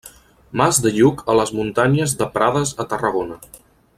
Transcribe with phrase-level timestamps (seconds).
[0.61, 3.41] Mas de Lluc a les muntanyes de Prades a Tarragona.